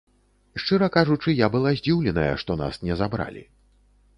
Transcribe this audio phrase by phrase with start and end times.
[0.61, 3.45] Шчыра кажучы, я была здзіўленая, што нас не забралі.